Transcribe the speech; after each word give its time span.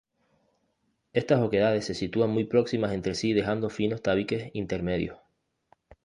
Estas 1.13 1.41
oquedades 1.41 1.85
se 1.85 1.93
sitúan 1.93 2.31
muy 2.31 2.45
próximas 2.45 2.91
entre 2.93 3.13
sí 3.13 3.33
dejando 3.33 3.69
finos 3.69 4.01
tabiques 4.01 4.49
intermedios. 4.55 5.19